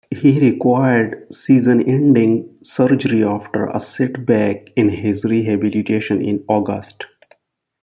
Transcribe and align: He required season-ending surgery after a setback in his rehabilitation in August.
He 0.09 0.39
required 0.39 1.31
season-ending 1.31 2.57
surgery 2.63 3.23
after 3.23 3.67
a 3.67 3.79
setback 3.79 4.71
in 4.75 4.89
his 4.89 5.23
rehabilitation 5.23 6.25
in 6.25 6.43
August. 6.47 7.05